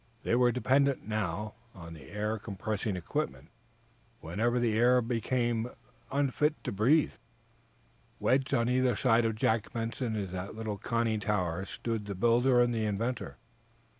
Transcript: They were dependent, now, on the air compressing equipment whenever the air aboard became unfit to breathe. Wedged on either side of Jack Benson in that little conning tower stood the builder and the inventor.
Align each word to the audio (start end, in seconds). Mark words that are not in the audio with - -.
They 0.23 0.33
were 0.33 0.51
dependent, 0.51 1.07
now, 1.07 1.53
on 1.75 1.93
the 1.93 2.09
air 2.09 2.39
compressing 2.39 2.95
equipment 2.95 3.49
whenever 4.19 4.57
the 4.59 4.75
air 4.75 4.97
aboard 4.97 5.09
became 5.09 5.69
unfit 6.11 6.55
to 6.63 6.71
breathe. 6.71 7.11
Wedged 8.19 8.51
on 8.51 8.67
either 8.67 8.95
side 8.95 9.25
of 9.25 9.35
Jack 9.35 9.71
Benson 9.73 10.15
in 10.15 10.31
that 10.31 10.55
little 10.55 10.79
conning 10.79 11.19
tower 11.19 11.65
stood 11.65 12.05
the 12.07 12.15
builder 12.15 12.63
and 12.63 12.73
the 12.73 12.83
inventor. 12.83 13.37